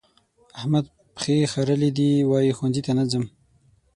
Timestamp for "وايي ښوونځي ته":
2.29-2.91